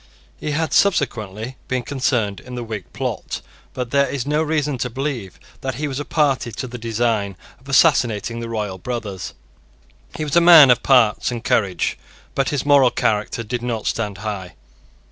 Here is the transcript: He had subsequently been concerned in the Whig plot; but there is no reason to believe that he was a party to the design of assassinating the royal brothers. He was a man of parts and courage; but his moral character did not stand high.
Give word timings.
He 0.39 0.49
had 0.49 0.73
subsequently 0.73 1.57
been 1.67 1.83
concerned 1.83 2.39
in 2.39 2.55
the 2.55 2.63
Whig 2.63 2.91
plot; 2.91 3.41
but 3.75 3.91
there 3.91 4.07
is 4.09 4.25
no 4.25 4.41
reason 4.41 4.79
to 4.79 4.89
believe 4.89 5.39
that 5.61 5.75
he 5.75 5.87
was 5.87 5.99
a 5.99 6.05
party 6.05 6.51
to 6.53 6.65
the 6.65 6.79
design 6.79 7.37
of 7.59 7.69
assassinating 7.69 8.39
the 8.39 8.49
royal 8.49 8.79
brothers. 8.79 9.35
He 10.15 10.23
was 10.23 10.35
a 10.35 10.41
man 10.41 10.71
of 10.71 10.81
parts 10.81 11.29
and 11.29 11.43
courage; 11.43 11.99
but 12.33 12.49
his 12.49 12.65
moral 12.65 12.89
character 12.89 13.43
did 13.43 13.61
not 13.61 13.85
stand 13.85 14.17
high. 14.25 14.55